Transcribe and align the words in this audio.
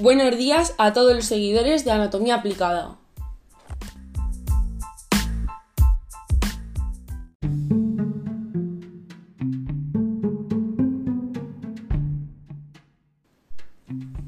Buenos 0.00 0.38
días 0.38 0.76
a 0.78 0.92
todos 0.92 1.12
los 1.12 1.24
seguidores 1.24 1.84
de 1.84 1.90
Anatomía 1.90 2.36
Aplicada. 2.36 2.98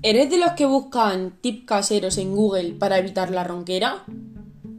¿Eres 0.02 0.28
de 0.28 0.38
los 0.38 0.52
que 0.56 0.66
buscan 0.66 1.38
tips 1.40 1.66
caseros 1.66 2.18
en 2.18 2.34
Google 2.34 2.72
para 2.72 2.98
evitar 2.98 3.30
la 3.30 3.44
ronquera? 3.44 4.04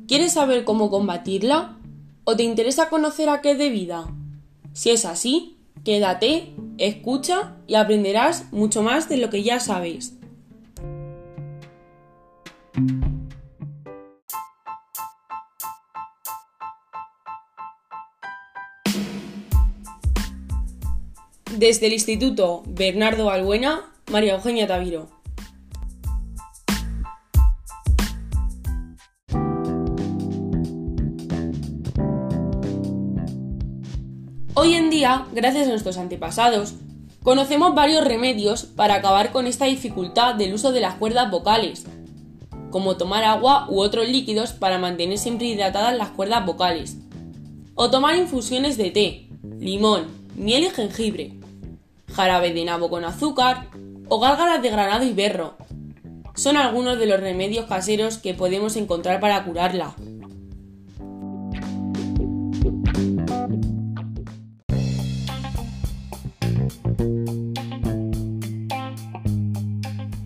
¿Quieres 0.09 0.33
saber 0.33 0.65
cómo 0.65 0.89
combatirla? 0.89 1.77
¿O 2.25 2.35
te 2.35 2.43
interesa 2.43 2.89
conocer 2.89 3.29
a 3.29 3.39
qué 3.39 3.51
es 3.51 3.57
debida? 3.57 4.13
Si 4.73 4.89
es 4.89 5.05
así, 5.05 5.55
quédate, 5.85 6.53
escucha 6.77 7.55
y 7.65 7.75
aprenderás 7.75 8.51
mucho 8.51 8.83
más 8.83 9.07
de 9.07 9.15
lo 9.15 9.29
que 9.29 9.41
ya 9.41 9.61
sabes. 9.61 10.17
Desde 21.57 21.87
el 21.87 21.93
Instituto 21.93 22.63
Bernardo 22.65 23.25
Balbuena, 23.25 23.91
María 24.09 24.35
Eugenia 24.35 24.67
Taviro. 24.67 25.09
Hoy 34.53 34.75
en 34.75 34.89
día, 34.89 35.25
gracias 35.33 35.67
a 35.67 35.71
nuestros 35.71 35.97
antepasados, 35.97 36.75
conocemos 37.21 37.75
varios 37.75 38.05
remedios 38.05 38.63
para 38.63 38.95
acabar 38.95 39.33
con 39.33 39.45
esta 39.45 39.65
dificultad 39.65 40.35
del 40.35 40.53
uso 40.53 40.71
de 40.71 40.79
las 40.79 40.95
cuerdas 40.95 41.29
vocales, 41.29 41.83
como 42.69 42.95
tomar 42.95 43.25
agua 43.25 43.67
u 43.69 43.81
otros 43.81 44.07
líquidos 44.07 44.53
para 44.53 44.77
mantener 44.77 45.17
siempre 45.17 45.47
hidratadas 45.47 45.97
las 45.97 46.11
cuerdas 46.11 46.45
vocales, 46.45 46.97
o 47.75 47.89
tomar 47.91 48.15
infusiones 48.15 48.77
de 48.77 48.91
té, 48.91 49.27
limón, 49.59 50.07
miel 50.35 50.63
y 50.63 50.69
jengibre, 50.69 51.40
jarabe 52.13 52.53
de 52.53 52.65
nabo 52.65 52.89
con 52.89 53.05
azúcar 53.05 53.67
o 54.09 54.19
gárgaras 54.19 54.61
de 54.61 54.69
granado 54.69 55.05
y 55.05 55.13
berro. 55.13 55.55
Son 56.35 56.57
algunos 56.57 56.99
de 56.99 57.05
los 57.05 57.19
remedios 57.19 57.65
caseros 57.65 58.17
que 58.17 58.33
podemos 58.33 58.75
encontrar 58.75 59.19
para 59.19 59.43
curarla. 59.43 59.95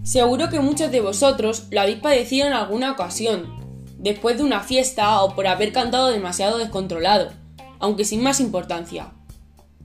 Seguro 0.03 0.49
que 0.49 0.61
muchos 0.61 0.91
de 0.91 1.01
vosotros 1.01 1.67
lo 1.71 1.81
habéis 1.81 1.97
padecido 1.99 2.47
en 2.47 2.53
alguna 2.53 2.93
ocasión, 2.93 3.53
después 3.97 4.37
de 4.37 4.43
una 4.43 4.61
fiesta 4.61 5.21
o 5.21 5.35
por 5.35 5.45
haber 5.45 5.73
cantado 5.73 6.07
demasiado 6.07 6.57
descontrolado, 6.57 7.31
aunque 7.79 8.05
sin 8.05 8.23
más 8.23 8.39
importancia. 8.39 9.11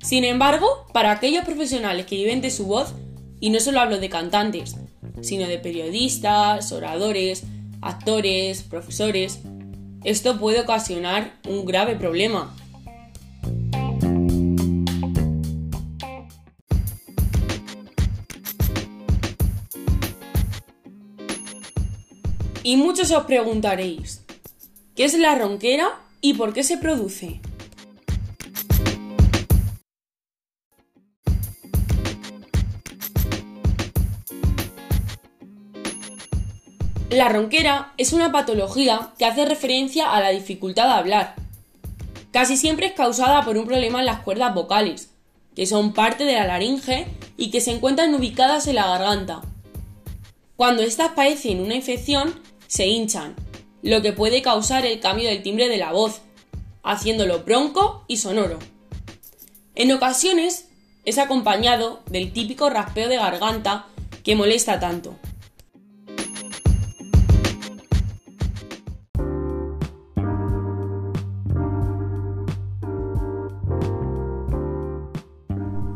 Sin 0.02 0.24
embargo, 0.24 0.86
para 0.92 1.10
aquellos 1.10 1.44
profesionales 1.44 2.06
que 2.06 2.16
viven 2.16 2.40
de 2.40 2.50
su 2.50 2.66
voz, 2.66 2.94
y 3.38 3.50
no 3.50 3.60
solo 3.60 3.80
hablo 3.80 3.98
de 3.98 4.08
cantantes, 4.08 4.76
sino 5.20 5.46
de 5.46 5.58
periodistas, 5.58 6.72
oradores, 6.72 7.44
actores, 7.82 8.62
profesores, 8.62 9.40
esto 10.04 10.38
puede 10.38 10.60
ocasionar 10.60 11.34
un 11.46 11.66
grave 11.66 11.96
problema. 11.96 12.56
Y 22.62 22.76
muchos 22.76 23.10
os 23.10 23.24
preguntaréis, 23.24 24.22
¿qué 24.94 25.04
es 25.04 25.18
la 25.18 25.34
ronquera 25.34 26.00
y 26.20 26.34
por 26.34 26.54
qué 26.54 26.62
se 26.62 26.78
produce? 26.78 27.40
La 37.10 37.28
ronquera 37.28 37.92
es 37.96 38.12
una 38.12 38.30
patología 38.30 39.10
que 39.18 39.24
hace 39.24 39.44
referencia 39.44 40.12
a 40.12 40.20
la 40.20 40.30
dificultad 40.30 40.86
de 40.86 40.92
hablar. 40.92 41.34
Casi 42.30 42.56
siempre 42.56 42.86
es 42.86 42.92
causada 42.92 43.44
por 43.44 43.58
un 43.58 43.66
problema 43.66 43.98
en 43.98 44.06
las 44.06 44.20
cuerdas 44.20 44.54
vocales, 44.54 45.10
que 45.56 45.66
son 45.66 45.92
parte 45.92 46.24
de 46.24 46.34
la 46.34 46.46
laringe 46.46 47.08
y 47.36 47.50
que 47.50 47.60
se 47.60 47.72
encuentran 47.72 48.14
ubicadas 48.14 48.68
en 48.68 48.76
la 48.76 48.86
garganta. 48.86 49.40
Cuando 50.54 50.84
estas 50.84 51.10
padecen 51.10 51.58
una 51.58 51.74
infección, 51.74 52.40
se 52.68 52.86
hinchan, 52.86 53.34
lo 53.82 54.02
que 54.02 54.12
puede 54.12 54.40
causar 54.40 54.86
el 54.86 55.00
cambio 55.00 55.28
del 55.28 55.42
timbre 55.42 55.68
de 55.68 55.78
la 55.78 55.90
voz, 55.90 56.20
haciéndolo 56.84 57.40
bronco 57.40 58.04
y 58.06 58.18
sonoro. 58.18 58.60
En 59.74 59.90
ocasiones 59.90 60.68
es 61.04 61.18
acompañado 61.18 62.02
del 62.06 62.32
típico 62.32 62.70
raspeo 62.70 63.08
de 63.08 63.16
garganta 63.16 63.86
que 64.22 64.36
molesta 64.36 64.78
tanto. 64.78 65.18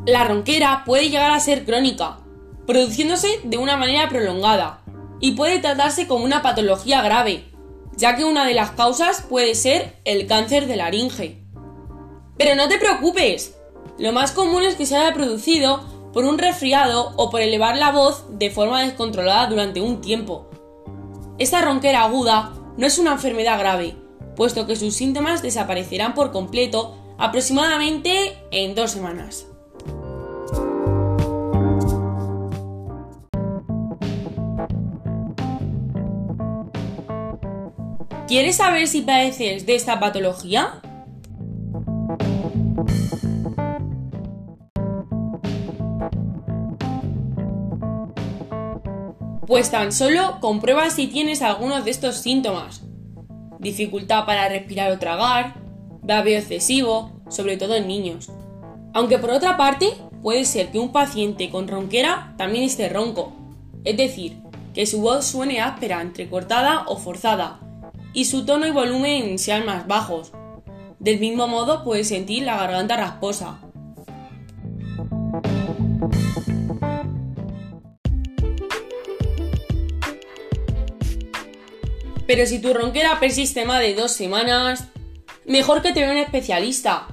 La 0.07 0.25
ronquera 0.25 0.83
puede 0.85 1.09
llegar 1.09 1.31
a 1.31 1.41
ser 1.41 1.65
crónica, 1.65 2.19
produciéndose 2.67 3.41
de 3.45 3.57
una 3.57 3.79
manera 3.79 4.07
prolongada, 4.11 4.83
y 5.19 5.33
puede 5.33 5.61
tratarse 5.61 6.07
como 6.07 6.27
una 6.27 6.43
patología 6.43 7.01
grave, 7.01 7.45
ya 7.97 8.15
que 8.15 8.25
una 8.25 8.45
de 8.45 8.53
las 8.53 8.73
causas 8.73 9.23
puede 9.23 9.55
ser 9.55 9.99
el 10.05 10.27
cáncer 10.27 10.67
de 10.67 10.77
laringe. 10.77 11.43
Pero 12.37 12.55
no 12.55 12.69
te 12.69 12.79
preocupes, 12.79 13.57
lo 13.99 14.13
más 14.13 14.33
común 14.33 14.65
es 14.65 14.75
que 14.75 14.85
se 14.85 14.95
haya 14.97 15.15
producido 15.15 15.83
por 16.13 16.27
un 16.27 16.37
resfriado 16.37 17.15
o 17.17 17.31
por 17.31 17.41
elevar 17.41 17.79
la 17.79 17.91
voz 17.91 18.27
de 18.29 18.51
forma 18.51 18.83
descontrolada 18.83 19.47
durante 19.47 19.81
un 19.81 20.03
tiempo. 20.03 20.51
Esta 21.39 21.63
ronquera 21.63 22.03
aguda 22.03 22.53
no 22.77 22.87
es 22.87 22.99
una 22.99 23.13
enfermedad 23.13 23.59
grave, 23.59 23.97
puesto 24.37 24.67
que 24.67 24.77
sus 24.77 24.95
síntomas 24.95 25.41
desaparecerán 25.41 26.13
por 26.13 26.31
completo 26.31 26.95
aproximadamente 27.17 28.37
en 28.51 28.75
dos 28.75 28.91
semanas. 28.91 29.47
¿Quieres 38.27 38.57
saber 38.57 38.89
si 38.89 39.03
padeces 39.03 39.67
de 39.67 39.75
esta 39.75 40.01
patología? 40.01 40.81
Pues 49.47 49.71
tan 49.71 49.93
solo 49.93 50.39
comprueba 50.41 50.89
si 50.89 51.07
tienes 51.07 51.43
algunos 51.43 51.85
de 51.85 51.91
estos 51.91 52.17
síntomas. 52.17 52.83
Dificultad 53.59 54.25
para 54.25 54.49
respirar 54.49 54.91
o 54.91 54.99
tragar, 54.99 55.57
babeo 56.03 56.39
excesivo, 56.39 57.13
sobre 57.29 57.59
todo 57.59 57.75
en 57.75 57.87
niños. 57.87 58.31
Aunque 58.95 59.19
por 59.19 59.33
otra 59.33 59.59
parte, 59.59 59.91
puede 60.23 60.47
ser 60.47 60.71
que 60.71 60.79
un 60.79 60.93
paciente 60.93 61.51
con 61.51 61.69
ronquera 61.69 62.33
también 62.39 62.65
esté 62.65 62.89
ronco, 62.89 63.35
es 63.85 63.99
decir, 63.99 64.39
que 64.73 64.87
su 64.87 65.03
voz 65.03 65.27
suene 65.27 65.61
áspera, 65.61 66.01
entrecortada 66.01 66.85
o 66.87 66.97
forzada, 66.97 67.61
y 68.15 68.25
su 68.25 68.47
tono 68.47 68.67
y 68.67 68.71
volumen 68.71 69.39
sean 69.39 69.67
más 69.67 69.87
bajos. 69.87 70.33
Del 71.01 71.19
mismo 71.19 71.49
modo 71.49 71.85
puedes 71.85 72.09
sentir 72.09 72.45
la 72.45 72.57
garganta 72.57 72.97
rasposa. 72.97 73.59
Pero 82.27 82.47
si 82.47 82.59
tu 82.61 82.73
ronquera 82.73 83.21
persiste 83.21 83.67
más 83.67 83.81
de 83.81 83.95
dos 83.95 84.13
semanas, 84.13 84.87
mejor 85.45 85.83
que 85.83 85.93
te 85.93 86.01
vea 86.01 86.13
un 86.13 86.17
especialista, 86.17 87.09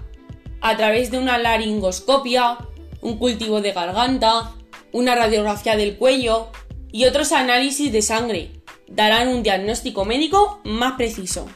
a 0.61 0.77
través 0.77 1.11
de 1.11 1.17
una 1.17 1.37
laringoscopia, 1.37 2.59
un 3.01 3.17
cultivo 3.17 3.59
de 3.61 3.73
garganta, 3.73 4.53
una 4.93 5.15
radiografía 5.15 5.75
del 5.75 5.97
cuello 5.97 6.49
y 6.91 7.05
otros 7.05 7.31
análisis 7.31 7.91
de 7.91 8.01
sangre 8.01 8.60
darán 8.95 9.29
un 9.29 9.43
diagnóstico 9.43 10.05
médico 10.05 10.59
más 10.63 10.93
preciso. 10.93 11.47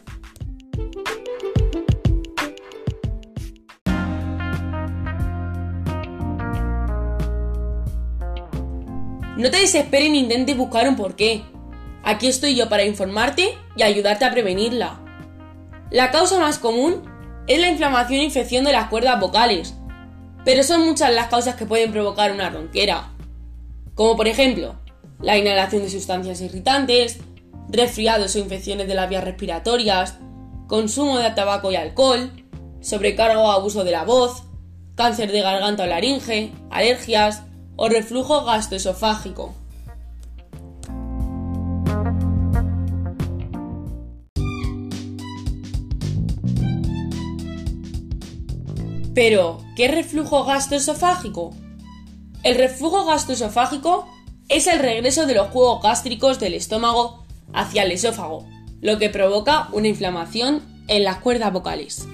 No 9.38 9.52
te 9.52 9.58
desesperes 9.58 10.10
ni 10.12 10.20
intentes 10.20 10.56
buscar 10.56 10.88
un 10.88 10.96
porqué. 10.96 11.44
Aquí 12.04 12.28
estoy 12.28 12.56
yo 12.56 12.70
para 12.70 12.86
informarte 12.86 13.58
y 13.76 13.84
ayudarte 13.84 14.24
a 14.24 14.32
prevenirla. 14.32 15.02
La 15.92 16.12
causa 16.12 16.40
más 16.40 16.58
común 16.58 17.04
es 17.48 17.60
la 17.60 17.68
inflamación 17.68 18.22
e 18.22 18.24
infección 18.24 18.64
de 18.64 18.72
las 18.72 18.90
cuerdas 18.90 19.20
vocales, 19.20 19.76
pero 20.46 20.64
son 20.64 20.86
muchas 20.86 21.14
las 21.14 21.28
causas 21.28 21.56
que 21.56 21.66
pueden 21.66 21.92
provocar 21.92 22.32
una 22.32 22.50
ronquera, 22.50 23.14
como 23.94 24.16
por 24.16 24.28
ejemplo 24.28 24.76
la 25.20 25.38
inhalación 25.38 25.84
de 25.84 25.90
sustancias 25.90 26.42
irritantes, 26.42 27.20
resfriados 27.70 28.36
o 28.36 28.40
infecciones 28.40 28.88
de 28.88 28.96
las 28.96 29.10
vías 29.10 29.24
respiratorias, 29.24 30.18
consumo 30.68 31.18
de 31.18 31.32
tabaco 31.32 31.72
y 31.72 31.76
alcohol, 31.76 32.32
sobrecargo 32.82 33.44
o 33.44 33.52
abuso 33.52 33.84
de 33.84 33.92
la 33.92 34.04
voz, 34.04 34.44
cáncer 34.96 35.32
de 35.32 35.42
garganta 35.42 35.84
o 35.84 35.88
laringe, 35.88 36.52
alergias 36.70 37.44
o 37.76 37.90
reflujo 37.90 38.46
gastroesofágico. 38.46 39.54
Pero, 49.14 49.60
¿qué 49.78 49.86
es 49.86 49.92
reflujo 49.96 50.44
gastroesofágico? 50.44 51.54
El 52.44 52.56
reflujo 52.56 53.06
gastroesofágico 53.06 54.08
es 54.50 54.68
el 54.68 54.80
regreso 54.80 55.26
de 55.26 55.34
los 55.34 55.48
jugos 55.48 55.82
gástricos 55.82 56.40
del 56.40 56.54
estómago 56.54 57.25
hacia 57.56 57.84
el 57.84 57.92
esófago, 57.92 58.48
lo 58.82 59.00
que 59.00 59.10
provoca 59.10 59.70
una 59.72 59.88
inflamación 59.88 60.62
en 60.88 61.04
las 61.04 61.18
cuerdas 61.18 61.52
vocales. 61.52 62.08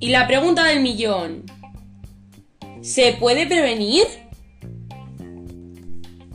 Y 0.00 0.08
la 0.08 0.26
pregunta 0.26 0.64
del 0.64 0.80
millón, 0.80 1.44
¿se 2.80 3.12
puede 3.12 3.46
prevenir? 3.46 4.04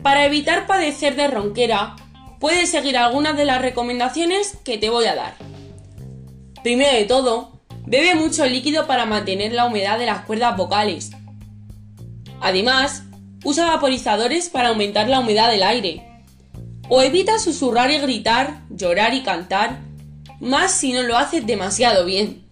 Para 0.02 0.26
evitar 0.26 0.68
padecer 0.68 1.18
de 1.18 1.28
ronquera, 1.28 1.98
puedes 2.40 2.70
seguir 2.70 2.98
algunas 2.98 3.36
de 3.36 3.44
las 3.44 3.62
recomendaciones 3.62 4.56
que 4.64 4.78
te 4.78 4.90
voy 4.90 5.04
a 5.06 5.16
dar. 5.16 5.36
Primero 6.64 6.96
de 6.96 7.04
todo, 7.04 7.57
bebe 7.88 8.16
mucho 8.16 8.46
líquido 8.46 8.86
para 8.86 9.06
mantener 9.06 9.54
la 9.54 9.66
humedad 9.66 9.98
de 9.98 10.06
las 10.06 10.26
cuerdas 10.26 10.58
vocales. 10.58 11.12
Además, 12.42 13.04
usa 13.44 13.66
vaporizadores 13.66 14.50
para 14.50 14.70
aumentar 14.70 15.08
la 15.08 15.22
humedad 15.22 15.50
del 15.50 15.64
aire. 15.64 16.04
O 16.90 17.02
evita 17.02 17.40
susurrar 17.40 17.90
y 17.92 17.98
gritar, 18.00 18.62
llorar 18.70 19.14
y 19.14 19.24
cantar, 19.24 19.80
más 20.40 20.72
si 20.72 20.92
no 20.92 21.02
lo 21.04 21.18
haces 21.18 21.48
demasiado 21.48 22.06
bien. 22.06 22.46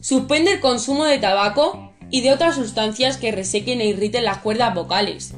Suspende 0.00 0.52
el 0.52 0.60
consumo 0.60 1.04
de 1.04 1.18
tabaco 1.18 1.92
y 2.10 2.20
de 2.20 2.32
otras 2.32 2.56
sustancias 2.56 3.16
que 3.16 3.32
resequen 3.32 3.80
e 3.80 3.86
irriten 3.86 4.24
las 4.24 4.38
cuerdas 4.38 4.74
vocales. 4.74 5.34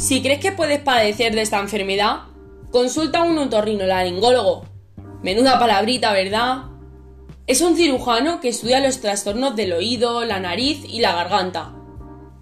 Si 0.00 0.22
crees 0.22 0.40
que 0.40 0.50
puedes 0.50 0.80
padecer 0.80 1.34
de 1.34 1.42
esta 1.42 1.60
enfermedad, 1.60 2.20
consulta 2.70 3.18
a 3.18 3.24
un 3.24 3.36
otorrinolaringólogo. 3.36 4.64
Menuda 5.22 5.58
palabrita, 5.58 6.14
¿verdad? 6.14 6.62
Es 7.46 7.60
un 7.60 7.76
cirujano 7.76 8.40
que 8.40 8.48
estudia 8.48 8.80
los 8.80 9.02
trastornos 9.02 9.54
del 9.56 9.74
oído, 9.74 10.24
la 10.24 10.40
nariz 10.40 10.86
y 10.88 11.00
la 11.00 11.12
garganta. 11.12 11.74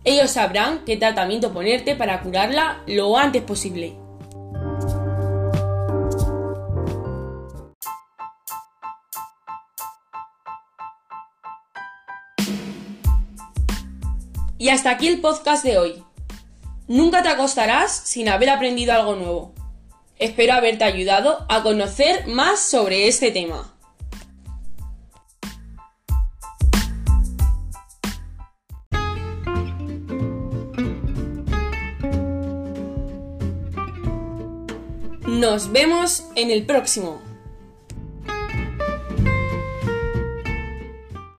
Ellos 0.04 0.30
sabrán 0.30 0.84
qué 0.84 0.96
tratamiento 0.96 1.52
ponerte 1.52 1.96
para 1.96 2.20
curarla 2.22 2.84
lo 2.86 3.18
antes 3.18 3.42
posible. 3.42 3.96
Y 14.58 14.68
hasta 14.68 14.90
aquí 14.90 15.08
el 15.08 15.20
podcast 15.20 15.64
de 15.64 15.78
hoy. 15.78 16.07
Nunca 16.88 17.22
te 17.22 17.28
acostarás 17.28 17.92
sin 17.92 18.30
haber 18.30 18.48
aprendido 18.48 18.94
algo 18.94 19.14
nuevo. 19.14 19.52
Espero 20.18 20.54
haberte 20.54 20.84
ayudado 20.84 21.44
a 21.50 21.62
conocer 21.62 22.26
más 22.26 22.60
sobre 22.60 23.08
este 23.08 23.30
tema. 23.30 23.74
Nos 35.26 35.70
vemos 35.70 36.24
en 36.36 36.50
el 36.50 36.64
próximo. 36.64 37.27